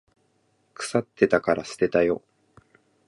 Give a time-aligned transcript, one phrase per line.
[0.73, 2.23] 腐ってたから捨てたよ。